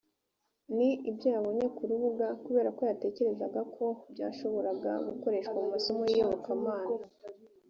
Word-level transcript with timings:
n 0.75 0.77
ibyo 1.11 1.27
yabonye 1.35 1.65
ku 1.75 1.81
rubuga 1.89 2.25
kubera 2.43 2.69
ko 2.77 2.81
yatekerezaga 2.89 3.61
ko 3.75 3.85
byashoboraga 4.13 4.91
gukoreshwa 5.07 5.55
mu 5.63 5.67
masomo 5.75 6.01
y 6.09 6.13
iyobokamana 6.15 6.95